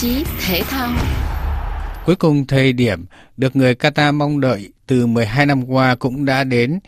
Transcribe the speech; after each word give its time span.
chí 0.00 0.24
thể 0.46 0.62
thao 0.62 0.92
Cuối 2.06 2.16
cùng 2.16 2.46
thời 2.46 2.72
điểm 2.72 3.04
được 3.36 3.56
người 3.56 3.74
Qatar 3.74 4.14
mong 4.14 4.40
đợi 4.40 4.72
từ 4.86 5.06
12 5.06 5.46
năm 5.46 5.64
qua 5.64 5.94
cũng 5.94 6.24
đã 6.24 6.44
đến 6.44 6.80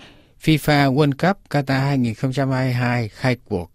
FIFA 0.45 0.95
World 0.95 1.12
Cup 1.12 1.38
Qatar 1.51 1.80
2022 1.80 3.09
khai 3.09 3.37
cuộc. 3.45 3.71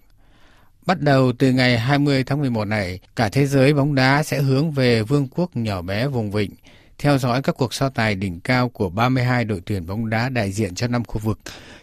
Bắt 0.85 1.01
đầu 1.01 1.31
từ 1.39 1.51
ngày 1.51 1.77
20 1.77 2.23
tháng 2.23 2.39
11 2.39 2.65
này, 2.65 2.99
cả 3.15 3.29
thế 3.29 3.45
giới 3.45 3.73
bóng 3.73 3.95
đá 3.95 4.23
sẽ 4.23 4.41
hướng 4.41 4.71
về 4.71 5.03
vương 5.03 5.27
quốc 5.27 5.55
nhỏ 5.55 5.81
bé 5.81 6.07
vùng 6.07 6.31
vịnh, 6.31 6.51
theo 6.97 7.17
dõi 7.17 7.41
các 7.41 7.55
cuộc 7.57 7.73
so 7.73 7.89
tài 7.89 8.15
đỉnh 8.15 8.39
cao 8.39 8.69
của 8.69 8.89
32 8.89 9.45
đội 9.45 9.61
tuyển 9.65 9.85
bóng 9.85 10.09
đá 10.09 10.29
đại 10.29 10.51
diện 10.51 10.75
cho 10.75 10.87
năm 10.87 11.03
khu 11.03 11.19
vực 11.23 11.39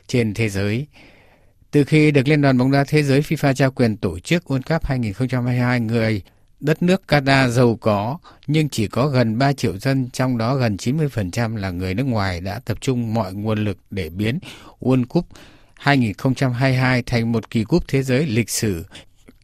trên 0.06 0.34
thế 0.34 0.48
giới. 0.48 0.86
Từ 1.70 1.84
khi 1.84 2.10
được 2.10 2.28
Liên 2.28 2.42
đoàn 2.42 2.58
bóng 2.58 2.70
đá 2.70 2.84
thế 2.88 3.02
giới 3.02 3.20
FIFA 3.20 3.54
trao 3.54 3.70
quyền 3.70 3.96
tổ 3.96 4.18
chức 4.18 4.44
World 4.50 4.74
Cup 4.74 4.86
2022 4.86 5.80
người 5.80 6.22
đất 6.64 6.82
nước 6.82 7.08
Canada 7.08 7.48
giàu 7.48 7.78
có 7.80 8.18
nhưng 8.46 8.68
chỉ 8.68 8.86
có 8.86 9.08
gần 9.08 9.38
3 9.38 9.52
triệu 9.52 9.78
dân, 9.78 10.10
trong 10.12 10.38
đó 10.38 10.54
gần 10.54 10.76
90% 10.76 11.56
là 11.56 11.70
người 11.70 11.94
nước 11.94 12.06
ngoài 12.06 12.40
đã 12.40 12.60
tập 12.64 12.78
trung 12.80 13.14
mọi 13.14 13.34
nguồn 13.34 13.64
lực 13.64 13.78
để 13.90 14.08
biến 14.08 14.38
World 14.80 15.04
Cup 15.06 15.26
2022 15.74 17.02
thành 17.02 17.32
một 17.32 17.50
kỳ 17.50 17.64
cúp 17.64 17.88
thế 17.88 18.02
giới 18.02 18.26
lịch 18.26 18.50
sử. 18.50 18.84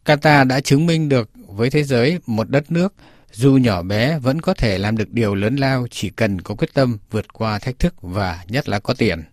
Qatar 0.05 0.47
đã 0.47 0.59
chứng 0.59 0.85
minh 0.85 1.09
được 1.09 1.29
với 1.47 1.69
thế 1.69 1.83
giới 1.83 2.19
một 2.25 2.49
đất 2.49 2.71
nước 2.71 2.93
dù 3.31 3.57
nhỏ 3.57 3.81
bé 3.81 4.19
vẫn 4.19 4.41
có 4.41 4.53
thể 4.53 4.77
làm 4.77 4.97
được 4.97 5.11
điều 5.11 5.35
lớn 5.35 5.55
lao 5.55 5.87
chỉ 5.91 6.09
cần 6.09 6.41
có 6.41 6.55
quyết 6.55 6.73
tâm 6.73 6.97
vượt 7.11 7.33
qua 7.33 7.59
thách 7.59 7.79
thức 7.79 7.93
và 8.01 8.43
nhất 8.47 8.69
là 8.69 8.79
có 8.79 8.93
tiền. 8.93 9.23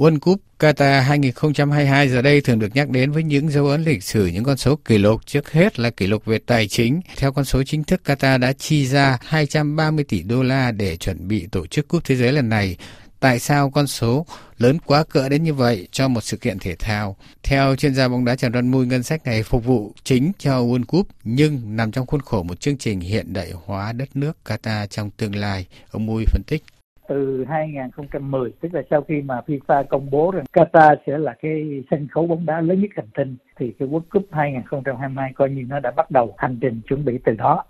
World 0.00 0.18
Cup 0.18 0.40
Qatar 0.58 1.02
2022 1.02 2.08
giờ 2.08 2.22
đây 2.22 2.40
thường 2.40 2.58
được 2.58 2.74
nhắc 2.74 2.90
đến 2.90 3.12
với 3.12 3.22
những 3.22 3.50
dấu 3.50 3.66
ấn 3.66 3.84
lịch 3.84 4.02
sử, 4.02 4.26
những 4.26 4.44
con 4.44 4.56
số 4.56 4.76
kỷ 4.76 4.98
lục. 4.98 5.26
Trước 5.26 5.52
hết 5.52 5.78
là 5.78 5.90
kỷ 5.90 6.06
lục 6.06 6.24
về 6.24 6.38
tài 6.46 6.68
chính. 6.68 7.00
Theo 7.16 7.32
con 7.32 7.44
số 7.44 7.62
chính 7.62 7.84
thức, 7.84 8.00
Qatar 8.04 8.38
đã 8.40 8.52
chi 8.52 8.86
ra 8.86 9.18
230 9.22 10.04
tỷ 10.04 10.22
đô 10.22 10.42
la 10.42 10.72
để 10.72 10.96
chuẩn 10.96 11.28
bị 11.28 11.46
tổ 11.52 11.66
chức 11.66 11.88
Cúp 11.88 12.04
Thế 12.04 12.16
giới 12.16 12.32
lần 12.32 12.48
này. 12.48 12.76
Tại 13.20 13.38
sao 13.38 13.70
con 13.70 13.86
số 13.86 14.26
lớn 14.58 14.78
quá 14.86 15.04
cỡ 15.04 15.28
đến 15.28 15.44
như 15.44 15.54
vậy 15.54 15.88
cho 15.92 16.08
một 16.08 16.20
sự 16.20 16.36
kiện 16.36 16.58
thể 16.58 16.74
thao? 16.74 17.16
Theo 17.42 17.76
chuyên 17.76 17.94
gia 17.94 18.08
bóng 18.08 18.24
đá 18.24 18.36
Trần 18.36 18.52
Văn 18.52 18.70
Mui, 18.70 18.86
ngân 18.86 19.02
sách 19.02 19.24
này 19.24 19.42
phục 19.42 19.64
vụ 19.64 19.92
chính 20.04 20.32
cho 20.38 20.62
World 20.62 20.84
Cup 20.84 21.08
nhưng 21.24 21.76
nằm 21.76 21.92
trong 21.92 22.06
khuôn 22.06 22.20
khổ 22.20 22.42
một 22.42 22.60
chương 22.60 22.78
trình 22.78 23.00
hiện 23.00 23.32
đại 23.32 23.52
hóa 23.64 23.92
đất 23.92 24.16
nước 24.16 24.36
Qatar 24.44 24.86
trong 24.86 25.10
tương 25.10 25.36
lai. 25.36 25.66
Ông 25.90 26.06
Mui 26.06 26.24
phân 26.24 26.42
tích 26.46 26.62
từ 27.10 27.44
2010 27.48 28.52
tức 28.60 28.74
là 28.74 28.82
sau 28.90 29.02
khi 29.02 29.22
mà 29.22 29.40
FIFA 29.46 29.84
công 29.84 30.10
bố 30.10 30.30
rằng 30.30 30.44
Qatar 30.52 30.96
sẽ 31.06 31.18
là 31.18 31.34
cái 31.42 31.82
sân 31.90 32.08
khấu 32.08 32.26
bóng 32.26 32.46
đá 32.46 32.60
lớn 32.60 32.80
nhất 32.80 32.90
hành 32.96 33.08
tinh 33.14 33.36
thì 33.56 33.72
cái 33.78 33.88
World 33.88 34.00
Cup 34.10 34.26
2022 34.30 35.32
coi 35.32 35.50
như 35.50 35.64
nó 35.68 35.80
đã 35.80 35.90
bắt 35.90 36.10
đầu 36.10 36.34
hành 36.38 36.58
trình 36.60 36.80
chuẩn 36.88 37.04
bị 37.04 37.18
từ 37.24 37.32
đó. 37.34 37.64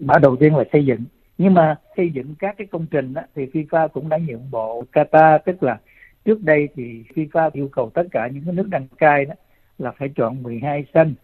Mở 0.00 0.18
đầu 0.18 0.36
tiên 0.36 0.56
là 0.56 0.64
xây 0.72 0.86
dựng. 0.86 1.00
Nhưng 1.38 1.54
mà 1.54 1.76
xây 1.96 2.10
dựng 2.10 2.34
các 2.38 2.54
cái 2.58 2.66
công 2.66 2.86
trình 2.90 3.14
đó, 3.14 3.22
thì 3.34 3.46
FIFA 3.46 3.88
cũng 3.88 4.08
đã 4.08 4.18
nhượng 4.18 4.50
bộ 4.50 4.84
Qatar 4.92 5.38
tức 5.38 5.62
là 5.62 5.78
trước 6.24 6.42
đây 6.42 6.68
thì 6.74 7.04
FIFA 7.14 7.50
yêu 7.52 7.68
cầu 7.72 7.90
tất 7.94 8.06
cả 8.10 8.28
những 8.32 8.44
cái 8.44 8.54
nước 8.54 8.68
đăng 8.68 8.86
cai 8.98 9.24
đó 9.24 9.34
là 9.78 9.90
phải 9.90 10.08
chọn 10.16 10.42
12 10.42 10.84
sân. 10.94 11.14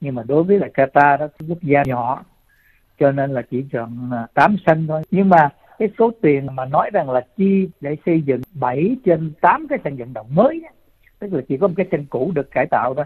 Nhưng 0.00 0.14
mà 0.14 0.22
đối 0.26 0.42
với 0.42 0.58
là 0.58 0.68
Qatar 0.74 1.18
đó 1.18 1.28
quốc 1.48 1.62
gia 1.62 1.82
nhỏ 1.86 2.24
cho 3.00 3.12
nên 3.12 3.30
là 3.30 3.42
chỉ 3.50 3.64
chọn 3.72 4.10
à, 4.12 4.26
8 4.34 4.56
sân 4.66 4.86
thôi. 4.86 5.02
Nhưng 5.10 5.28
mà 5.28 5.50
cái 5.78 5.88
số 5.98 6.10
tiền 6.22 6.46
mà 6.52 6.64
nói 6.64 6.90
rằng 6.92 7.10
là 7.10 7.26
chi 7.36 7.68
để 7.80 7.96
xây 8.06 8.20
dựng 8.20 8.40
7 8.54 8.96
trên 9.04 9.32
8 9.40 9.66
cái 9.68 9.78
sân 9.84 9.96
vận 9.96 10.12
động 10.12 10.26
mới 10.34 10.60
đó, 10.60 10.68
tức 11.18 11.32
là 11.32 11.40
chỉ 11.48 11.56
có 11.56 11.68
một 11.68 11.74
cái 11.76 11.86
sân 11.90 12.06
cũ 12.10 12.32
được 12.34 12.50
cải 12.50 12.66
tạo 12.70 12.94
thôi 12.94 13.04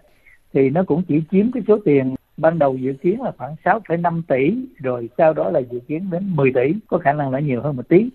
thì 0.52 0.70
nó 0.70 0.82
cũng 0.82 1.02
chỉ 1.08 1.22
chiếm 1.30 1.52
cái 1.52 1.62
số 1.68 1.78
tiền 1.84 2.14
ban 2.36 2.58
đầu 2.58 2.76
dự 2.76 2.92
kiến 2.92 3.22
là 3.22 3.32
khoảng 3.38 3.54
6,5 3.64 4.22
tỷ 4.28 4.54
rồi 4.78 5.08
sau 5.18 5.32
đó 5.32 5.50
là 5.50 5.60
dự 5.60 5.80
kiến 5.80 6.10
đến 6.10 6.36
10 6.36 6.52
tỷ 6.52 6.74
có 6.86 6.98
khả 6.98 7.12
năng 7.12 7.30
là 7.30 7.40
nhiều 7.40 7.62
hơn 7.62 7.76
một 7.76 7.88
tí. 7.88 8.08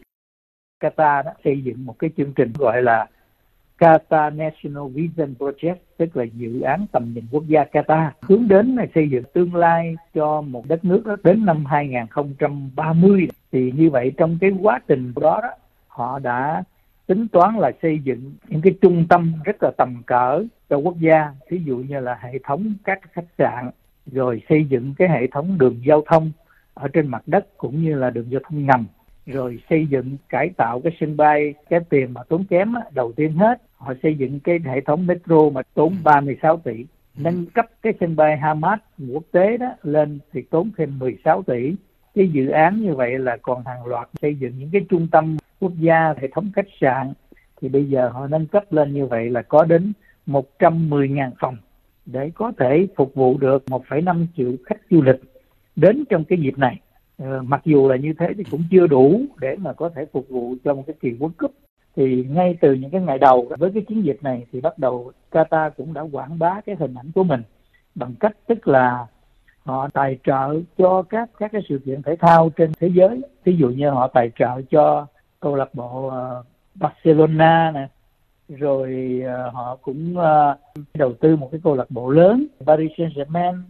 Qatar 0.80 1.24
đã 1.24 1.34
xây 1.44 1.62
dựng 1.62 1.86
một 1.86 2.00
cái 2.00 2.10
chương 2.18 2.34
trình 2.34 2.52
gọi 2.58 2.82
là 2.82 3.08
Qatar 3.80 4.36
National 4.36 4.92
Vision 4.94 5.34
Project 5.40 5.76
tức 5.98 6.18
là 6.18 6.24
dự 6.24 6.62
án 6.62 6.86
tầm 6.92 7.14
nhìn 7.14 7.24
quốc 7.32 7.44
gia 7.48 7.64
Qatar 7.64 8.10
hướng 8.22 8.48
đến 8.48 8.76
là 8.76 8.86
xây 8.96 9.10
dựng 9.10 9.24
tương 9.34 9.56
lai 9.56 9.96
cho 10.14 10.42
một 10.42 10.68
đất 10.68 10.86
nước 10.86 11.06
đó 11.06 11.16
đến 11.24 11.46
năm 11.46 11.66
2030 11.66 13.28
thì 13.54 13.72
như 13.76 13.90
vậy 13.90 14.12
trong 14.18 14.38
cái 14.42 14.52
quá 14.62 14.80
trình 14.88 15.14
đó 15.16 15.40
đó 15.44 15.50
họ 15.88 16.20
đã 16.20 16.64
tính 17.08 17.28
toán 17.28 17.56
là 17.56 17.72
xây 17.82 18.00
dựng 18.04 18.34
những 18.48 18.62
cái 18.62 18.74
trung 18.82 19.06
tâm 19.10 19.34
rất 19.46 19.64
là 19.64 19.72
tầm 19.78 20.04
cỡ 20.06 20.44
cho 20.70 20.78
quốc 20.78 21.00
gia. 21.00 21.34
Ví 21.50 21.62
dụ 21.66 21.78
như 21.78 22.00
là 22.00 22.20
hệ 22.22 22.40
thống 22.44 22.74
các 22.84 23.00
khách 23.12 23.26
sạn 23.38 23.70
rồi 24.06 24.42
xây 24.50 24.66
dựng 24.66 24.94
cái 24.98 25.10
hệ 25.10 25.28
thống 25.28 25.58
đường 25.58 25.82
giao 25.86 26.04
thông 26.08 26.32
ở 26.74 26.88
trên 26.88 27.08
mặt 27.08 27.24
đất 27.28 27.58
cũng 27.58 27.84
như 27.84 27.96
là 27.96 28.10
đường 28.10 28.32
giao 28.32 28.42
thông 28.44 28.66
ngầm. 28.66 28.86
Rồi 29.26 29.60
xây 29.70 29.88
dựng 29.88 30.18
cải 30.30 30.50
tạo 30.50 30.82
cái 30.84 30.98
sân 31.00 31.18
bay 31.18 31.54
cái 31.70 31.80
tiền 31.90 32.14
mà 32.14 32.24
tốn 32.24 32.46
kém 32.50 32.74
đầu 32.92 33.12
tiên 33.12 33.34
hết. 33.34 33.62
Họ 33.78 33.94
xây 34.04 34.16
dựng 34.16 34.40
cái 34.40 34.60
hệ 34.66 34.82
thống 34.82 35.08
metro 35.08 35.50
mà 35.54 35.62
tốn 35.74 35.96
36 36.04 36.58
tỷ. 36.58 36.86
Nâng 37.18 37.46
cấp 37.46 37.66
cái 37.82 37.94
sân 38.00 38.16
bay 38.16 38.38
Hamad 38.38 38.80
quốc 39.14 39.24
tế 39.32 39.58
đó 39.58 39.76
lên 39.84 40.20
thì 40.34 40.42
tốn 40.42 40.70
thêm 40.78 41.00
16 41.00 41.44
tỷ 41.44 41.76
cái 42.16 42.28
dự 42.28 42.50
án 42.50 42.82
như 42.82 42.96
vậy 42.96 43.20
là 43.20 43.38
còn 43.42 43.64
hàng 43.66 43.86
loạt 43.86 44.10
xây 44.22 44.36
dựng 44.36 44.54
những 44.58 44.70
cái 44.74 44.86
trung 44.90 45.08
tâm 45.12 45.38
quốc 45.60 45.72
gia 45.80 46.14
hệ 46.22 46.28
thống 46.28 46.52
khách 46.56 46.68
sạn 46.82 47.14
thì 47.62 47.70
bây 47.70 47.86
giờ 47.86 48.10
họ 48.10 48.28
nâng 48.28 48.48
cấp 48.48 48.64
lên 48.74 48.94
như 48.94 49.06
vậy 49.06 49.30
là 49.30 49.42
có 49.42 49.64
đến 49.64 49.94
110.000 50.28 51.32
phòng 51.40 51.58
để 52.06 52.32
có 52.36 52.52
thể 52.58 52.88
phục 52.96 53.16
vụ 53.16 53.38
được 53.38 53.64
1,5 53.68 54.26
triệu 54.38 54.52
khách 54.66 54.80
du 54.90 55.02
lịch 55.02 55.22
đến 55.76 56.04
trong 56.10 56.24
cái 56.24 56.40
dịp 56.40 56.58
này. 56.58 56.80
Ờ, 57.18 57.42
mặc 57.42 57.62
dù 57.66 57.90
là 57.90 57.96
như 57.96 58.14
thế 58.20 58.28
thì 58.38 58.44
cũng 58.52 58.64
chưa 58.72 58.88
đủ 58.88 59.22
để 59.40 59.56
mà 59.56 59.74
có 59.74 59.90
thể 59.90 60.06
phục 60.14 60.30
vụ 60.30 60.56
cho 60.64 60.74
một 60.74 60.84
cái 60.88 60.96
kỳ 61.02 61.12
World 61.12 61.32
Cup. 61.38 61.52
Thì 61.96 62.26
ngay 62.30 62.58
từ 62.62 62.74
những 62.74 62.90
cái 62.90 63.02
ngày 63.02 63.18
đầu 63.20 63.52
với 63.58 63.72
cái 63.74 63.84
chiến 63.88 64.06
dịch 64.06 64.18
này 64.22 64.46
thì 64.52 64.62
bắt 64.62 64.80
đầu 64.80 65.12
Qatar 65.32 65.70
cũng 65.78 65.94
đã 65.94 66.02
quảng 66.12 66.40
bá 66.40 66.62
cái 66.66 66.76
hình 66.80 66.94
ảnh 66.94 67.12
của 67.16 67.24
mình 67.24 67.42
bằng 67.96 68.14
cách 68.20 68.38
tức 68.48 68.68
là 68.68 69.08
họ 69.66 69.88
tài 69.94 70.18
trợ 70.26 70.60
cho 70.78 71.02
các 71.02 71.30
các 71.40 71.52
cái 71.52 71.62
sự 71.70 71.80
kiện 71.86 72.02
thể 72.02 72.16
thao 72.16 72.50
trên 72.50 72.72
thế 72.80 72.90
giới. 72.94 73.22
Ví 73.44 73.58
dụ 73.58 73.70
như 73.70 73.90
họ 73.90 74.08
tài 74.08 74.32
trợ 74.40 74.62
cho 74.72 75.06
câu 75.40 75.56
lạc 75.56 75.76
bộ 75.76 76.08
uh, 76.08 76.46
Barcelona 76.76 77.72
nè 77.72 77.88
rồi 78.50 79.22
uh, 79.24 79.54
họ 79.54 79.78
cũng 79.82 80.16
uh, 80.18 80.84
đầu 80.94 81.14
tư 81.14 81.36
một 81.36 81.50
cái 81.52 81.62
câu 81.64 81.76
lạc 81.76 81.92
bộ 81.92 82.10
lớn 82.10 82.46
Paris 82.66 82.92
Saint-Germain 82.98 83.62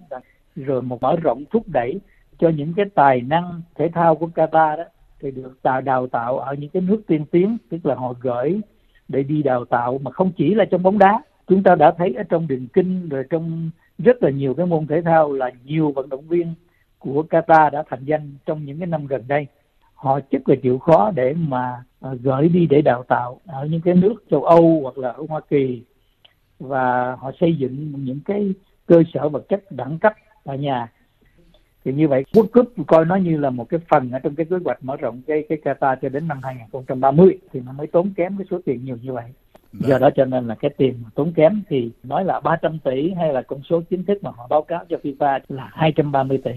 rồi 0.56 0.82
một 0.82 1.02
mở 1.02 1.16
rộng 1.22 1.44
thúc 1.52 1.64
đẩy 1.68 2.00
cho 2.40 2.50
những 2.50 2.74
cái 2.74 2.86
tài 2.96 3.22
năng 3.22 3.62
thể 3.76 3.90
thao 3.94 4.16
của 4.16 4.30
Qatar 4.36 4.78
đó 4.78 4.84
thì 5.22 5.32
được 5.32 5.62
tạo 5.62 5.82
đào 5.82 6.08
tạo 6.08 6.40
ở 6.40 6.54
những 6.54 6.70
cái 6.70 6.82
nước 6.82 7.02
tiên 7.08 7.26
tiến 7.32 7.58
tức 7.70 7.86
là 7.86 7.96
họ 7.96 8.14
gửi 8.22 8.62
để 9.08 9.24
đi 9.24 9.44
đào 9.44 9.66
tạo 9.66 9.98
mà 9.98 10.12
không 10.12 10.32
chỉ 10.38 10.54
là 10.54 10.66
trong 10.66 10.84
bóng 10.84 11.00
đá. 11.00 11.24
Chúng 11.48 11.64
ta 11.64 11.76
đã 11.76 11.94
thấy 11.98 12.14
ở 12.18 12.24
trong 12.24 12.48
điền 12.48 12.68
kinh 12.68 13.10
rồi 13.10 13.24
trong 13.30 13.70
rất 13.98 14.24
là 14.24 14.30
nhiều 14.30 14.54
cái 14.54 14.66
môn 14.66 14.88
thể 14.88 15.02
thao 15.02 15.34
là 15.34 15.52
nhiều 15.64 15.92
vận 15.92 16.10
động 16.10 16.28
viên 16.28 16.54
của 17.00 17.26
Qatar 17.30 17.72
đã 17.72 17.84
thành 17.90 18.06
danh 18.06 18.34
trong 18.46 18.66
những 18.66 18.80
cái 18.80 18.88
năm 18.88 19.08
gần 19.08 19.24
đây. 19.28 19.48
Họ 19.94 20.20
rất 20.32 20.50
là 20.50 20.56
chịu 20.64 20.80
khó 20.80 21.12
để 21.16 21.34
mà 21.34 21.84
à, 22.02 22.10
gửi 22.22 22.50
đi 22.50 22.68
để 22.70 22.82
đào 22.82 23.04
tạo 23.04 23.40
ở 23.46 23.66
những 23.66 23.82
cái 23.82 23.94
nước 23.94 24.24
châu 24.32 24.44
Âu 24.44 24.80
hoặc 24.84 24.98
là 24.98 25.10
ở 25.10 25.26
Hoa 25.30 25.42
Kỳ. 25.50 25.84
Và 26.60 27.16
họ 27.16 27.32
xây 27.40 27.56
dựng 27.56 27.94
những 28.06 28.20
cái 28.26 28.54
cơ 28.86 29.04
sở 29.14 29.30
vật 29.30 29.50
chất 29.50 29.72
đẳng 29.72 30.00
cấp 30.00 30.14
tại 30.44 30.58
nhà. 30.58 30.92
Thì 31.86 31.94
như 31.94 32.08
vậy, 32.08 32.24
World 32.34 32.48
Cup 32.48 32.88
coi 32.88 33.06
nó 33.06 33.16
như 33.16 33.38
là 33.38 33.50
một 33.50 33.70
cái 33.70 33.80
phần 33.90 34.12
ở 34.12 34.20
trong 34.20 34.36
cái 34.36 34.46
kế 34.46 34.56
hoạch 34.66 34.84
mở 34.84 34.98
rộng 34.98 35.22
cái 35.28 35.44
cái 35.50 35.58
Qatar 35.64 35.96
cho 36.02 36.10
đến 36.10 36.28
năm 36.28 36.40
2030 36.44 37.38
thì 37.54 37.60
nó 37.66 37.72
mới 37.72 37.88
tốn 37.88 38.14
kém 38.16 38.38
cái 38.38 38.48
số 38.52 38.60
tiền 38.66 38.86
nhiều 38.86 38.98
như 39.02 39.14
vậy. 39.14 39.26
Vâng. 39.74 39.90
do 39.90 39.98
đó 39.98 40.10
cho 40.16 40.26
nên 40.26 40.48
là 40.48 40.56
cái 40.56 40.72
tiền 40.78 41.04
tốn 41.16 41.34
kém 41.34 41.62
thì 41.70 41.92
nói 42.04 42.26
là 42.26 42.40
300 42.40 42.80
tỷ 42.80 43.12
hay 43.18 43.34
là 43.34 43.42
con 43.42 43.62
số 43.70 43.82
chính 43.90 44.06
thức 44.06 44.24
mà 44.24 44.32
họ 44.36 44.48
báo 44.50 44.62
cáo 44.62 44.86
cho 44.90 44.98
FIFA 45.04 45.40
là 45.48 45.70
230 45.74 46.38
tỷ 46.44 46.52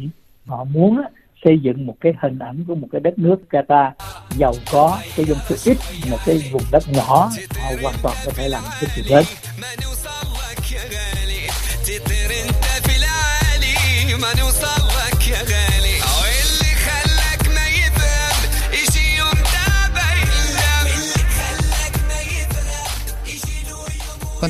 họ 0.47 0.65
muốn 0.65 1.03
xây 1.45 1.59
dựng 1.59 1.87
một 1.87 1.95
cái 2.01 2.13
hình 2.21 2.39
ảnh 2.39 2.65
của 2.69 2.75
một 2.75 2.89
cái 2.93 3.01
đất 3.01 3.19
nước 3.19 3.37
Qatar 3.51 3.91
giàu 4.31 4.53
có 4.73 4.99
cái 5.17 5.27
dân 5.27 5.39
số 5.49 5.71
ít 5.71 5.77
một 6.11 6.19
cái 6.27 6.51
vùng 6.53 6.63
đất 6.73 6.83
nhỏ 6.93 7.31
họ 7.61 7.71
hoàn 7.83 7.95
toàn 8.03 8.17
có 8.27 8.33
thể 8.37 8.49
làm 8.49 8.63
cái 8.81 8.91
chuyện 8.95 9.07
lớn 9.11 9.25
Quan 14.23 14.76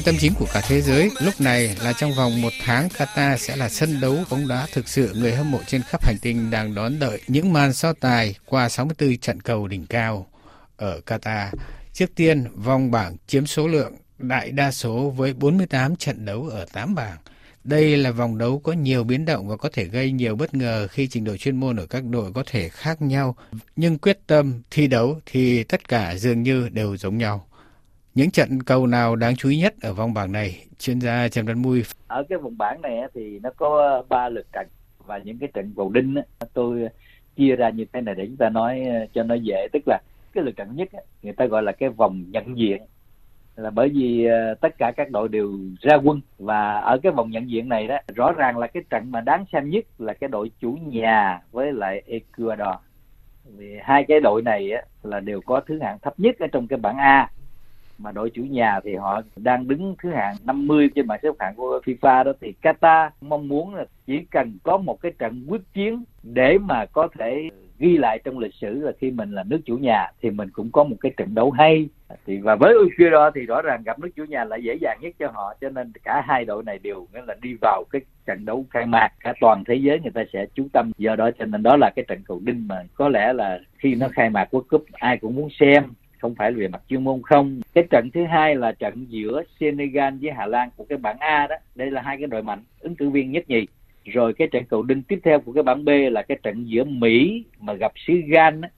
tâm 0.06 0.14
chính 0.18 0.34
của 0.34 0.46
cả 0.54 0.62
thế 0.68 0.80
giới 0.80 1.10
lúc 1.20 1.40
này 1.40 1.76
là 1.82 1.92
trong 1.92 2.12
vòng 2.12 2.42
một 2.42 2.52
tháng 2.64 2.88
Qatar 2.88 3.36
sẽ 3.36 3.56
là 3.56 3.68
sân 3.68 4.00
đấu 4.00 4.16
bóng 4.30 4.48
đá 4.48 4.66
thực 4.72 4.88
sự 4.88 5.14
người 5.14 5.34
hâm 5.34 5.50
mộ 5.50 5.60
trên 5.66 5.82
khắp 5.82 6.04
hành 6.04 6.16
tinh 6.22 6.50
đang 6.50 6.74
đón 6.74 6.98
đợi 6.98 7.20
những 7.28 7.52
màn 7.52 7.72
so 7.72 7.92
tài 7.92 8.34
qua 8.44 8.68
64 8.68 9.16
trận 9.16 9.40
cầu 9.40 9.68
đỉnh 9.68 9.86
cao 9.86 10.26
ở 10.76 11.00
Qatar. 11.06 11.46
Trước 11.92 12.14
tiên, 12.14 12.44
vòng 12.54 12.90
bảng 12.90 13.16
chiếm 13.26 13.46
số 13.46 13.68
lượng 13.68 13.92
đại 14.18 14.50
đa 14.50 14.72
số 14.72 15.10
với 15.10 15.32
48 15.32 15.96
trận 15.96 16.24
đấu 16.24 16.48
ở 16.48 16.66
8 16.72 16.94
bảng. 16.94 17.16
Đây 17.64 17.96
là 17.96 18.10
vòng 18.10 18.38
đấu 18.38 18.58
có 18.58 18.72
nhiều 18.72 19.04
biến 19.04 19.24
động 19.24 19.48
và 19.48 19.56
có 19.56 19.68
thể 19.72 19.84
gây 19.84 20.12
nhiều 20.12 20.36
bất 20.36 20.54
ngờ 20.54 20.88
khi 20.90 21.08
trình 21.08 21.24
độ 21.24 21.36
chuyên 21.36 21.56
môn 21.56 21.76
ở 21.76 21.86
các 21.86 22.04
đội 22.04 22.32
có 22.32 22.42
thể 22.46 22.68
khác 22.68 23.02
nhau, 23.02 23.36
nhưng 23.76 23.98
quyết 23.98 24.18
tâm 24.26 24.62
thi 24.70 24.86
đấu 24.86 25.20
thì 25.26 25.64
tất 25.64 25.88
cả 25.88 26.14
dường 26.14 26.42
như 26.42 26.68
đều 26.68 26.96
giống 26.96 27.18
nhau. 27.18 27.46
Những 28.16 28.30
trận 28.30 28.62
cầu 28.62 28.86
nào 28.86 29.16
đáng 29.16 29.36
chú 29.36 29.48
ý 29.48 29.58
nhất 29.58 29.74
ở 29.82 29.94
vòng 29.94 30.14
bảng 30.14 30.32
này? 30.32 30.66
Chuyên 30.78 31.00
gia 31.00 31.28
Trần 31.28 31.46
Văn 31.46 31.62
Mui. 31.62 31.82
Ở 32.06 32.24
cái 32.28 32.38
vòng 32.38 32.58
bảng 32.58 32.82
này 32.82 33.00
thì 33.14 33.38
nó 33.38 33.50
có 33.56 34.02
ba 34.08 34.28
lượt 34.28 34.46
trận 34.52 34.66
và 35.06 35.18
những 35.18 35.38
cái 35.38 35.48
trận 35.54 35.72
cầu 35.76 35.90
đinh 35.90 36.14
tôi 36.54 36.88
chia 37.36 37.56
ra 37.56 37.70
như 37.70 37.84
thế 37.92 38.00
này 38.00 38.14
để 38.14 38.26
chúng 38.26 38.36
ta 38.36 38.48
nói 38.48 38.82
ờ, 38.86 39.06
cho 39.14 39.22
nó 39.22 39.34
dễ 39.34 39.68
tức 39.72 39.82
là 39.86 39.98
cái 40.32 40.44
lượt 40.44 40.56
trận 40.56 40.76
nhất 40.76 40.88
người 41.22 41.32
ta 41.32 41.46
gọi 41.46 41.62
là 41.62 41.72
cái 41.72 41.88
vòng 41.88 42.24
nhận 42.30 42.58
diện 42.58 42.82
là 43.56 43.70
bởi 43.70 43.88
vì 43.88 44.24
ờ, 44.24 44.54
tất 44.54 44.78
cả 44.78 44.92
các 44.96 45.10
đội 45.10 45.28
đều 45.28 45.52
ra 45.80 45.96
quân 45.96 46.20
và 46.38 46.78
ở 46.78 46.98
cái 47.02 47.12
vòng 47.12 47.30
nhận 47.30 47.50
diện 47.50 47.68
này 47.68 47.86
đó 47.86 47.98
rõ 48.14 48.32
ràng 48.32 48.58
là 48.58 48.66
cái 48.66 48.82
trận 48.90 49.10
mà 49.10 49.20
đáng 49.20 49.44
xem 49.52 49.70
nhất 49.70 49.84
là 49.98 50.12
cái 50.12 50.28
đội 50.28 50.50
chủ 50.60 50.78
nhà 50.86 51.40
với 51.52 51.72
lại 51.72 52.02
Ecuador 52.06 52.76
vì 53.56 53.76
hai 53.82 54.04
cái 54.08 54.20
đội 54.20 54.42
này 54.42 54.70
á, 54.70 54.82
là 55.02 55.20
đều 55.20 55.40
có 55.40 55.60
thứ 55.66 55.78
hạng 55.82 55.98
thấp 55.98 56.14
nhất 56.20 56.38
ở 56.38 56.46
trong 56.46 56.68
cái 56.68 56.78
bảng 56.78 56.96
A 56.98 57.30
mà 57.98 58.12
đội 58.12 58.30
chủ 58.30 58.42
nhà 58.42 58.80
thì 58.84 58.94
họ 58.94 59.22
đang 59.36 59.68
đứng 59.68 59.94
thứ 60.02 60.10
hạng 60.10 60.34
50 60.44 60.90
trên 60.94 61.06
bảng 61.06 61.20
xếp 61.22 61.28
hạng 61.38 61.54
của 61.54 61.80
FIFA 61.84 62.24
đó. 62.24 62.32
Thì 62.40 62.54
Qatar 62.62 63.10
mong 63.20 63.48
muốn 63.48 63.74
là 63.74 63.84
chỉ 64.06 64.18
cần 64.30 64.58
có 64.62 64.76
một 64.76 65.00
cái 65.00 65.12
trận 65.18 65.46
quyết 65.48 65.60
chiến 65.74 66.04
để 66.22 66.58
mà 66.58 66.86
có 66.86 67.08
thể 67.18 67.50
ghi 67.78 67.96
lại 67.96 68.18
trong 68.24 68.38
lịch 68.38 68.54
sử 68.54 68.80
là 68.80 68.92
khi 69.00 69.10
mình 69.10 69.30
là 69.30 69.42
nước 69.42 69.60
chủ 69.64 69.76
nhà, 69.76 70.06
thì 70.22 70.30
mình 70.30 70.50
cũng 70.52 70.72
có 70.72 70.84
một 70.84 70.96
cái 71.00 71.12
trận 71.16 71.34
đấu 71.34 71.50
hay. 71.50 71.88
Thì 72.26 72.38
và 72.38 72.56
với 72.56 72.74
Ecuador 72.74 73.34
thì 73.34 73.46
rõ 73.46 73.62
ràng 73.62 73.82
gặp 73.84 73.98
nước 73.98 74.08
chủ 74.16 74.24
nhà 74.24 74.44
là 74.44 74.56
dễ 74.56 74.78
dàng 74.80 74.98
nhất 75.00 75.14
cho 75.18 75.30
họ, 75.34 75.54
cho 75.60 75.68
nên 75.68 75.92
cả 76.04 76.22
hai 76.26 76.44
đội 76.44 76.62
này 76.64 76.78
đều 76.78 77.06
nghĩa 77.14 77.22
là 77.26 77.34
đi 77.42 77.56
vào 77.60 77.84
cái 77.90 78.02
trận 78.26 78.44
đấu 78.44 78.64
khai 78.70 78.86
mạc. 78.86 79.08
Cả 79.20 79.34
toàn 79.40 79.64
thế 79.66 79.74
giới 79.74 80.00
người 80.00 80.10
ta 80.10 80.24
sẽ 80.32 80.46
chú 80.54 80.66
tâm, 80.72 80.92
do 80.98 81.16
đó 81.16 81.30
cho 81.38 81.44
nên 81.44 81.62
đó 81.62 81.76
là 81.76 81.90
cái 81.96 82.04
trận 82.08 82.22
cầu 82.26 82.40
đinh 82.44 82.68
mà 82.68 82.82
có 82.94 83.08
lẽ 83.08 83.32
là 83.32 83.58
khi 83.78 83.94
nó 83.94 84.08
khai 84.12 84.30
mạc 84.30 84.54
World 84.54 84.62
Cup, 84.70 84.84
ai 84.92 85.18
cũng 85.18 85.34
muốn 85.34 85.48
xem 85.60 85.84
không 86.18 86.34
phải 86.34 86.52
về 86.52 86.68
mặt 86.68 86.82
chuyên 86.88 87.04
môn 87.04 87.22
không. 87.22 87.60
Cái 87.74 87.84
trận 87.90 88.10
thứ 88.14 88.24
hai 88.24 88.54
là 88.54 88.72
trận 88.72 89.06
giữa 89.08 89.42
Senegal 89.60 90.14
với 90.22 90.30
Hà 90.30 90.46
Lan 90.46 90.68
của 90.76 90.84
cái 90.88 90.98
bảng 90.98 91.18
A 91.18 91.46
đó. 91.46 91.56
Đây 91.74 91.90
là 91.90 92.02
hai 92.02 92.16
cái 92.16 92.26
đội 92.26 92.42
mạnh, 92.42 92.64
ứng 92.80 92.96
cử 92.96 93.10
viên 93.10 93.32
nhất 93.32 93.44
nhì. 93.48 93.66
Rồi 94.04 94.32
cái 94.32 94.48
trận 94.48 94.64
cầu 94.64 94.82
đinh 94.82 95.02
tiếp 95.02 95.20
theo 95.24 95.40
của 95.40 95.52
cái 95.52 95.62
bảng 95.62 95.84
B 95.84 95.88
là 96.10 96.22
cái 96.22 96.38
trận 96.42 96.64
giữa 96.64 96.84
Mỹ 96.84 97.44
mà 97.60 97.72
gặp 97.72 97.92
xứ 98.06 98.14
Gan 98.26 98.60
đó. 98.60 98.68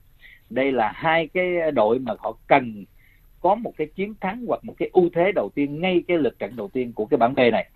đây 0.49 0.71
là 0.71 0.91
hai 0.95 1.27
cái 1.27 1.71
đội 1.71 1.99
mà 1.99 2.13
họ 2.19 2.37
cần 2.47 2.85
có 3.41 3.55
một 3.55 3.73
cái 3.77 3.87
chiến 3.87 4.13
thắng 4.21 4.45
hoặc 4.47 4.65
một 4.65 4.73
cái 4.77 4.89
ưu 4.93 5.09
thế 5.13 5.31
đầu 5.31 5.49
tiên, 5.55 5.81
ngay 5.81 6.03
cái 6.07 6.17
lượt 6.17 6.39
trận 6.39 6.55
đầu 6.55 6.67
tiên 6.67 6.93
của 6.93 7.05
cái 7.05 7.17
bảng 7.17 7.35
B 7.35 7.39
này. 7.51 7.69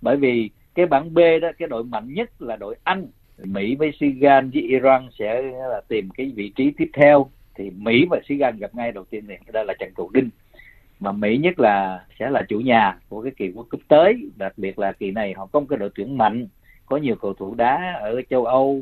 Bởi 0.00 0.16
vì 0.16 0.50
cái 0.74 0.86
bảng 0.86 1.14
B 1.14 1.18
đó, 1.42 1.48
cái 1.58 1.68
đội 1.68 1.84
mạnh 1.84 2.14
nhất 2.14 2.42
là 2.42 2.56
đội 2.56 2.76
Anh. 2.84 3.06
Mỹ 3.44 3.76
với 3.76 3.92
Sigan 4.00 4.50
với 4.50 4.62
Iran 4.62 5.08
sẽ 5.18 5.42
là 5.42 5.80
tìm 5.88 6.10
cái 6.10 6.32
vị 6.34 6.52
trí 6.56 6.70
tiếp 6.70 6.90
theo 6.92 7.30
thì 7.56 7.70
Mỹ 7.70 8.06
và 8.10 8.20
Sigan 8.28 8.58
gặp 8.58 8.74
ngay 8.74 8.92
đầu 8.92 9.04
tiên 9.04 9.26
này 9.26 9.38
đây 9.52 9.64
là 9.64 9.74
trận 9.78 9.92
cầu 9.96 10.10
đinh. 10.12 10.30
Mà 11.00 11.12
Mỹ 11.12 11.36
nhất 11.36 11.58
là 11.58 12.04
sẽ 12.18 12.30
là 12.30 12.42
chủ 12.48 12.60
nhà 12.60 12.98
của 13.08 13.22
cái 13.22 13.32
kỳ 13.36 13.48
World 13.48 13.68
Cup 13.70 13.80
tới. 13.88 14.30
Đặc 14.36 14.52
biệt 14.56 14.78
là 14.78 14.92
kỳ 14.92 15.10
này 15.10 15.34
họ 15.36 15.46
có 15.46 15.60
một 15.60 15.66
cái 15.68 15.78
đội 15.78 15.90
tuyển 15.94 16.18
mạnh, 16.18 16.48
có 16.86 16.96
nhiều 16.96 17.16
cầu 17.16 17.34
thủ 17.34 17.54
đá 17.54 17.98
ở 18.00 18.22
châu 18.30 18.44
Âu. 18.44 18.80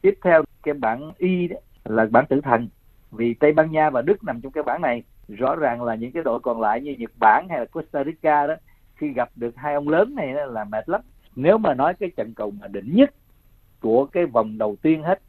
Tiếp 0.00 0.14
theo 0.24 0.44
cái 0.62 0.74
bảng 0.74 1.12
Y 1.18 1.48
đó 1.48 1.56
là 1.84 2.06
bảng 2.10 2.26
tử 2.26 2.40
thần, 2.40 2.68
vì 3.10 3.34
Tây 3.34 3.52
Ban 3.52 3.70
Nha 3.70 3.90
và 3.90 4.02
Đức 4.02 4.24
nằm 4.24 4.40
trong 4.40 4.52
cái 4.52 4.62
bảng 4.62 4.80
này. 4.80 5.02
Rõ 5.28 5.56
ràng 5.56 5.82
là 5.82 5.94
những 5.94 6.12
cái 6.12 6.22
đội 6.22 6.40
còn 6.40 6.60
lại 6.60 6.80
như 6.80 6.94
Nhật 6.98 7.10
Bản 7.20 7.46
hay 7.50 7.58
là 7.58 7.64
Costa 7.64 8.04
Rica 8.04 8.46
đó, 8.46 8.54
khi 8.96 9.08
gặp 9.08 9.30
được 9.36 9.56
hai 9.56 9.74
ông 9.74 9.88
lớn 9.88 10.14
này 10.14 10.34
là 10.48 10.64
mệt 10.64 10.88
lắm. 10.88 11.00
Nếu 11.36 11.58
mà 11.58 11.74
nói 11.74 11.94
cái 11.94 12.10
trận 12.16 12.34
cầu 12.34 12.50
mà 12.60 12.66
đỉnh 12.68 12.96
nhất 12.96 13.14
của 13.80 14.06
cái 14.06 14.26
vòng 14.26 14.58
đầu 14.58 14.76
tiên 14.82 15.02
hết 15.02 15.20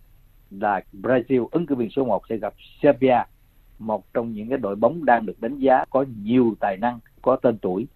là 0.59 0.81
Brazil 1.01 1.47
ứng 1.51 1.65
cử 1.65 1.75
viên 1.75 1.89
số 1.89 2.05
1 2.05 2.23
sẽ 2.29 2.37
gặp 2.37 2.53
Serbia 2.81 3.23
một 3.79 4.13
trong 4.13 4.33
những 4.33 4.49
cái 4.49 4.57
đội 4.57 4.75
bóng 4.75 5.05
đang 5.05 5.25
được 5.25 5.41
đánh 5.41 5.57
giá 5.57 5.85
có 5.89 6.05
nhiều 6.23 6.55
tài 6.59 6.77
năng 6.77 6.99
có 7.21 7.35
tên 7.35 7.57
tuổi. 7.57 7.87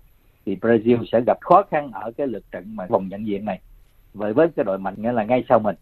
Thì 0.45 0.56
Brazil 0.56 1.06
sẽ 1.12 1.21
gặp 1.27 1.38
khó 1.42 1.63
khăn 1.71 1.92
ở 1.94 2.12
cái 2.18 2.27
lượt 2.27 2.44
trận 2.51 2.75
mà 2.75 2.86
vòng 2.89 3.07
nhận 3.07 3.27
diện 3.27 3.45
này. 3.45 3.59
Với 4.13 4.33
với 4.33 4.48
cái 4.56 4.63
đội 4.65 4.77
mạnh 4.77 4.95
nghĩa 4.98 5.12
là 5.12 5.24
ngay 5.24 5.44
sau 5.50 5.59
mình. 5.59 5.75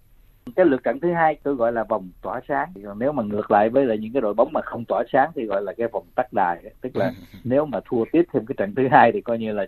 Cái 0.56 0.66
lượt 0.66 0.84
trận 0.84 1.00
thứ 1.00 1.14
hai 1.14 1.36
tôi 1.44 1.56
gọi 1.56 1.72
là 1.72 1.84
vòng 1.84 2.10
tỏa 2.22 2.42
sáng. 2.48 2.70
Còn 2.86 3.00
nếu 3.00 3.12
mà 3.12 3.24
ngược 3.24 3.52
lại 3.52 3.70
với 3.70 3.86
lại 3.86 3.98
những 3.98 4.14
cái 4.14 4.22
đội 4.22 4.34
bóng 4.34 4.54
mà 4.54 4.62
không 4.62 4.86
tỏa 4.88 5.04
sáng 5.14 5.32
thì 5.36 5.46
gọi 5.46 5.62
là 5.62 5.74
cái 5.74 5.88
vòng 5.88 6.06
tắt 6.16 6.34
đài. 6.34 6.64
Tức 6.82 6.96
là 6.96 7.12
nếu 7.44 7.66
mà 7.66 7.80
thua 7.86 8.06
tiếp 8.12 8.24
thêm 8.34 8.46
cái 8.46 8.56
trận 8.58 8.76
thứ 8.76 8.88
hai 8.92 9.12
thì 9.12 9.22
coi 9.22 9.38
như 9.38 9.52
là 9.52 9.66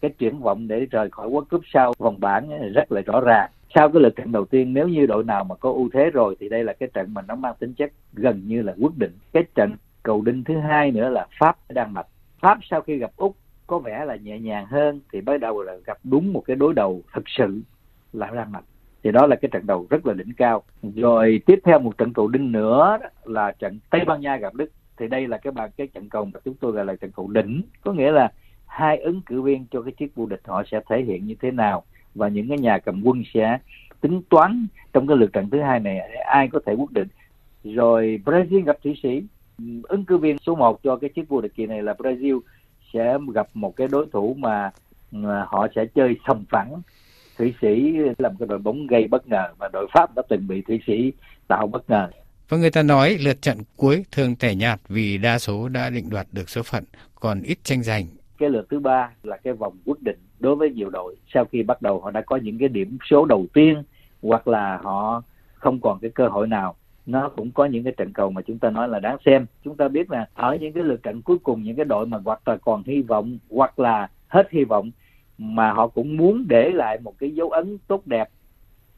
cái 0.00 0.10
triển 0.18 0.38
vọng 0.38 0.68
để 0.68 0.86
rời 0.90 1.10
khỏi 1.10 1.28
World 1.28 1.44
Cup 1.44 1.60
sau 1.72 1.92
vòng 1.98 2.20
bảng 2.20 2.72
rất 2.72 2.92
là 2.92 3.00
rõ 3.00 3.20
ràng 3.20 3.50
sau 3.74 3.88
cái 3.88 4.02
lượt 4.02 4.16
trận 4.16 4.32
đầu 4.32 4.44
tiên, 4.44 4.74
nếu 4.74 4.88
như 4.88 5.06
đội 5.06 5.24
nào 5.24 5.44
mà 5.44 5.54
có 5.54 5.72
ưu 5.72 5.88
thế 5.92 6.10
rồi 6.10 6.36
thì 6.40 6.48
đây 6.48 6.64
là 6.64 6.72
cái 6.72 6.88
trận 6.94 7.14
mà 7.14 7.22
nó 7.22 7.34
mang 7.34 7.54
tính 7.58 7.74
chất 7.74 7.92
gần 8.12 8.42
như 8.46 8.62
là 8.62 8.74
quyết 8.80 8.96
định. 8.96 9.12
Cái 9.32 9.44
trận 9.54 9.72
cầu 10.02 10.22
đinh 10.22 10.44
thứ 10.44 10.58
hai 10.58 10.90
nữa 10.90 11.08
là 11.08 11.26
Pháp 11.38 11.56
Đan 11.68 11.94
Mạch. 11.94 12.06
Pháp 12.40 12.58
sau 12.62 12.80
khi 12.80 12.96
gặp 12.96 13.10
Úc 13.16 13.36
có 13.66 13.78
vẻ 13.78 14.04
là 14.04 14.16
nhẹ 14.16 14.38
nhàng 14.38 14.66
hơn 14.66 15.00
thì 15.12 15.20
bắt 15.20 15.40
đầu 15.40 15.62
là 15.62 15.76
gặp 15.84 15.98
đúng 16.04 16.32
một 16.32 16.42
cái 16.46 16.56
đối 16.56 16.74
đầu 16.74 17.02
thực 17.14 17.24
sự 17.28 17.60
là 18.12 18.30
Đan 18.30 18.52
Mạch. 18.52 18.64
Thì 19.02 19.12
đó 19.12 19.26
là 19.26 19.36
cái 19.36 19.48
trận 19.52 19.66
đầu 19.66 19.86
rất 19.90 20.06
là 20.06 20.14
đỉnh 20.14 20.32
cao. 20.36 20.62
Rồi 20.82 21.40
tiếp 21.46 21.60
theo 21.64 21.78
một 21.78 21.98
trận 21.98 22.12
cầu 22.12 22.28
đinh 22.28 22.52
nữa 22.52 22.98
là 23.24 23.52
trận 23.52 23.78
Tây 23.90 24.04
Ban 24.06 24.20
Nha 24.20 24.36
gặp 24.36 24.54
Đức. 24.54 24.70
Thì 24.96 25.08
đây 25.08 25.28
là 25.28 25.38
cái 25.38 25.50
bàn 25.50 25.70
cái 25.76 25.86
trận 25.86 26.08
cầu 26.08 26.24
mà 26.24 26.40
chúng 26.44 26.54
tôi 26.54 26.72
gọi 26.72 26.84
là 26.84 26.96
trận 26.96 27.10
cầu 27.16 27.28
đỉnh. 27.28 27.62
Có 27.84 27.92
nghĩa 27.92 28.10
là 28.10 28.32
hai 28.66 28.98
ứng 28.98 29.20
cử 29.26 29.42
viên 29.42 29.66
cho 29.70 29.82
cái 29.82 29.92
chiếc 29.92 30.14
vô 30.14 30.26
địch 30.26 30.40
họ 30.44 30.62
sẽ 30.70 30.80
thể 30.88 31.02
hiện 31.02 31.26
như 31.26 31.34
thế 31.40 31.50
nào 31.50 31.84
và 32.14 32.28
những 32.28 32.48
cái 32.48 32.58
nhà 32.58 32.78
cầm 32.78 33.02
quân 33.04 33.22
sẽ 33.34 33.58
tính 34.00 34.22
toán 34.28 34.66
trong 34.92 35.06
cái 35.06 35.16
lượt 35.16 35.32
trận 35.32 35.50
thứ 35.50 35.60
hai 35.60 35.80
này 35.80 35.98
ai 36.26 36.48
có 36.48 36.60
thể 36.66 36.74
quyết 36.74 36.90
định 36.92 37.08
rồi 37.64 38.20
Brazil 38.24 38.64
gặp 38.64 38.78
Thụy 38.84 39.00
Sĩ 39.02 39.22
ứng 39.82 40.04
cử 40.04 40.18
viên 40.18 40.38
số 40.38 40.54
1 40.54 40.82
cho 40.82 40.96
cái 40.96 41.10
chiếc 41.10 41.28
vô 41.28 41.40
địch 41.40 41.52
kỳ 41.56 41.66
này 41.66 41.82
là 41.82 41.94
Brazil 41.98 42.40
sẽ 42.92 43.18
gặp 43.34 43.48
một 43.54 43.76
cái 43.76 43.88
đối 43.88 44.06
thủ 44.12 44.36
mà, 44.38 44.70
mà 45.10 45.44
họ 45.48 45.66
sẽ 45.74 45.84
chơi 45.94 46.16
sòng 46.26 46.44
phẳng 46.50 46.82
Thụy 47.38 47.54
Sĩ 47.62 47.92
làm 48.18 48.36
cái 48.38 48.48
đội 48.48 48.58
bóng 48.58 48.86
gây 48.86 49.08
bất 49.08 49.28
ngờ 49.28 49.48
và 49.58 49.68
đội 49.72 49.86
Pháp 49.94 50.14
đã 50.16 50.22
từng 50.28 50.48
bị 50.48 50.62
Thụy 50.62 50.80
Sĩ 50.86 51.12
tạo 51.48 51.66
bất 51.66 51.90
ngờ. 51.90 52.10
Và 52.48 52.56
người 52.56 52.70
ta 52.70 52.82
nói 52.82 53.16
lượt 53.20 53.42
trận 53.42 53.58
cuối 53.76 54.04
thường 54.12 54.36
tẻ 54.36 54.54
nhạt 54.54 54.80
vì 54.88 55.18
đa 55.18 55.38
số 55.38 55.68
đã 55.68 55.90
định 55.90 56.10
đoạt 56.10 56.26
được 56.32 56.50
số 56.50 56.62
phận, 56.62 56.84
còn 57.14 57.42
ít 57.42 57.58
tranh 57.62 57.82
giành. 57.82 58.06
Cái 58.38 58.50
lượt 58.50 58.66
thứ 58.70 58.78
ba 58.78 59.10
là 59.22 59.36
cái 59.36 59.52
vòng 59.52 59.76
quyết 59.84 60.02
định 60.02 60.18
đối 60.40 60.56
với 60.56 60.70
nhiều 60.70 60.90
đội 60.90 61.16
sau 61.34 61.44
khi 61.44 61.62
bắt 61.62 61.82
đầu 61.82 62.00
họ 62.00 62.10
đã 62.10 62.20
có 62.20 62.36
những 62.36 62.58
cái 62.58 62.68
điểm 62.68 62.98
số 63.10 63.24
đầu 63.24 63.46
tiên 63.52 63.82
hoặc 64.22 64.48
là 64.48 64.80
họ 64.82 65.22
không 65.54 65.80
còn 65.80 65.98
cái 65.98 66.10
cơ 66.10 66.28
hội 66.28 66.46
nào. 66.46 66.74
Nó 67.06 67.28
cũng 67.28 67.50
có 67.50 67.64
những 67.64 67.84
cái 67.84 67.92
trận 67.96 68.12
cầu 68.12 68.30
mà 68.30 68.42
chúng 68.42 68.58
ta 68.58 68.70
nói 68.70 68.88
là 68.88 68.98
đáng 68.98 69.16
xem. 69.26 69.46
Chúng 69.64 69.76
ta 69.76 69.88
biết 69.88 70.10
là 70.10 70.28
ở 70.34 70.56
những 70.60 70.72
cái 70.72 70.84
lượt 70.84 71.02
trận 71.02 71.22
cuối 71.22 71.38
cùng 71.42 71.62
những 71.62 71.76
cái 71.76 71.84
đội 71.84 72.06
mà 72.06 72.18
hoặc 72.24 72.48
là 72.48 72.56
còn 72.56 72.82
hy 72.86 73.02
vọng 73.02 73.38
hoặc 73.50 73.78
là 73.78 74.08
hết 74.28 74.50
hy 74.50 74.64
vọng 74.64 74.90
mà 75.38 75.72
họ 75.72 75.88
cũng 75.88 76.16
muốn 76.16 76.44
để 76.48 76.70
lại 76.70 76.98
một 77.02 77.14
cái 77.18 77.30
dấu 77.30 77.50
ấn 77.50 77.78
tốt 77.88 78.06
đẹp 78.06 78.28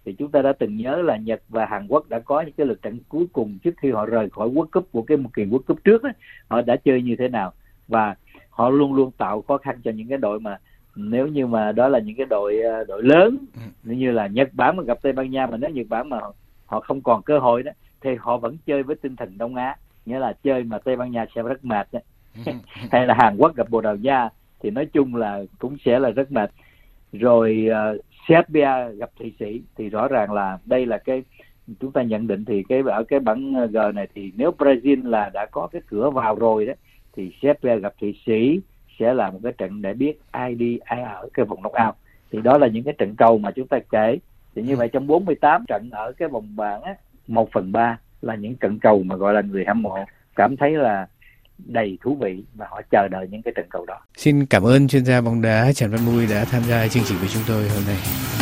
thì 0.04 0.12
chúng 0.12 0.30
ta 0.30 0.42
đã 0.42 0.52
từng 0.52 0.76
nhớ 0.76 1.02
là 1.02 1.16
Nhật 1.16 1.42
và 1.48 1.66
Hàn 1.66 1.86
Quốc 1.88 2.08
đã 2.08 2.18
có 2.18 2.40
những 2.40 2.54
cái 2.56 2.66
lượt 2.66 2.82
trận 2.82 2.98
cuối 3.08 3.26
cùng 3.32 3.58
trước 3.62 3.74
khi 3.76 3.90
họ 3.90 4.06
rời 4.06 4.30
khỏi 4.30 4.48
World 4.48 4.66
Cup 4.72 4.88
của 4.92 5.02
cái 5.02 5.16
một 5.16 5.30
kỳ 5.34 5.44
World 5.44 5.62
Cup 5.62 5.84
trước 5.84 6.02
ấy, 6.02 6.12
họ 6.48 6.62
đã 6.62 6.76
chơi 6.76 7.02
như 7.02 7.16
thế 7.18 7.28
nào? 7.28 7.52
Và 7.88 8.14
họ 8.50 8.70
luôn 8.70 8.94
luôn 8.94 9.10
tạo 9.10 9.42
khó 9.42 9.58
khăn 9.58 9.80
cho 9.84 9.90
những 9.90 10.08
cái 10.08 10.18
đội 10.18 10.40
mà 10.40 10.58
nếu 10.96 11.26
như 11.26 11.46
mà 11.46 11.72
đó 11.72 11.88
là 11.88 11.98
những 11.98 12.16
cái 12.16 12.26
đội 12.30 12.58
ờ, 12.58 12.84
đội 12.84 13.02
lớn 13.02 13.36
ừ. 13.54 13.92
như 13.92 14.10
là 14.10 14.26
Nhật 14.26 14.48
Bản 14.52 14.76
mà 14.76 14.82
gặp 14.82 14.98
Tây 15.02 15.12
Ban 15.12 15.30
Nha 15.30 15.46
mà 15.46 15.56
nếu 15.56 15.70
Nhật 15.70 15.86
Bản 15.88 16.08
mà 16.08 16.20
họ 16.66 16.80
không 16.80 17.00
còn 17.00 17.22
cơ 17.22 17.38
hội 17.38 17.62
đó 17.62 17.72
thì 18.00 18.10
họ 18.20 18.36
vẫn 18.36 18.56
chơi 18.66 18.82
với 18.82 18.96
tinh 18.96 19.16
thần 19.16 19.38
Đông 19.38 19.54
Á 19.54 19.76
nghĩa 20.06 20.18
là 20.18 20.32
chơi 20.44 20.62
mà 20.64 20.78
Tây 20.78 20.96
Ban 20.96 21.10
Nha 21.10 21.26
sẽ 21.34 21.42
rất 21.42 21.64
mệt 21.64 21.88
đó. 21.92 22.00
Ừ. 22.46 22.52
hay 22.90 23.06
là 23.06 23.14
Hàn 23.18 23.36
Quốc 23.36 23.56
gặp 23.56 23.70
Bồ 23.70 23.80
Đào 23.80 23.96
Nha 23.96 24.28
thì 24.60 24.70
nói 24.70 24.86
chung 24.86 25.14
là 25.14 25.42
cũng 25.58 25.76
sẽ 25.84 25.98
là 25.98 26.10
rất 26.10 26.32
mệt 26.32 26.50
rồi 27.12 27.68
uh, 27.68 28.00
Serbia 28.28 28.94
gặp 28.96 29.10
Thụy 29.18 29.32
Sĩ 29.38 29.62
thì 29.76 29.88
rõ 29.88 30.08
ràng 30.08 30.32
là 30.32 30.58
đây 30.64 30.86
là 30.86 30.98
cái 30.98 31.22
chúng 31.80 31.92
ta 31.92 32.02
nhận 32.02 32.26
định 32.26 32.44
thì 32.44 32.62
cái 32.68 32.82
ở 32.86 33.04
cái 33.04 33.20
bảng 33.20 33.68
G 33.70 33.76
này 33.94 34.08
thì 34.14 34.32
nếu 34.36 34.54
Brazil 34.58 35.08
là 35.08 35.30
đã 35.34 35.46
có 35.46 35.68
cái 35.72 35.82
cửa 35.86 36.10
vào 36.10 36.34
rồi 36.34 36.66
đó 36.66 36.72
thì 37.16 37.32
Serbia 37.42 37.78
gặp 37.78 37.94
Thụy 38.00 38.14
Sĩ 38.26 38.60
sẽ 38.98 39.14
là 39.14 39.30
một 39.30 39.38
cái 39.42 39.52
trận 39.58 39.82
để 39.82 39.94
biết 39.94 40.20
ai 40.30 40.54
đi 40.54 40.78
ai 40.84 41.02
ở 41.02 41.28
cái 41.34 41.46
vòng 41.46 41.60
knockout 41.60 41.94
thì 42.32 42.40
đó 42.42 42.58
là 42.58 42.66
những 42.66 42.84
cái 42.84 42.94
trận 42.98 43.14
cầu 43.16 43.38
mà 43.38 43.50
chúng 43.50 43.68
ta 43.68 43.78
kể 43.90 44.18
thì 44.54 44.62
như 44.62 44.76
vậy 44.76 44.88
trong 44.88 45.06
48 45.06 45.64
trận 45.68 45.90
ở 45.90 46.12
cái 46.12 46.28
vòng 46.28 46.56
bảng 46.56 46.82
á, 46.82 46.94
1 47.26 47.48
phần 47.52 47.72
3 47.72 47.98
là 48.22 48.34
những 48.34 48.54
trận 48.54 48.78
cầu 48.78 49.02
mà 49.02 49.16
gọi 49.16 49.34
là 49.34 49.40
người 49.40 49.64
hâm 49.64 49.82
mộ 49.82 49.98
cảm 50.36 50.56
thấy 50.56 50.70
là 50.70 51.06
đầy 51.58 51.98
thú 52.00 52.16
vị 52.20 52.44
và 52.54 52.66
họ 52.70 52.80
chờ 52.90 53.08
đợi 53.10 53.28
những 53.30 53.42
cái 53.42 53.52
trận 53.56 53.66
cầu 53.70 53.86
đó. 53.86 54.00
Xin 54.16 54.46
cảm 54.46 54.62
ơn 54.62 54.88
chuyên 54.88 55.04
gia 55.04 55.20
bóng 55.20 55.42
đá 55.42 55.72
Trần 55.72 55.90
Văn 55.90 56.00
Mui 56.06 56.26
đã 56.26 56.44
tham 56.44 56.62
gia 56.62 56.88
chương 56.88 57.04
trình 57.06 57.18
với 57.18 57.28
chúng 57.28 57.42
tôi 57.48 57.68
hôm 57.68 57.82
nay. 57.86 58.41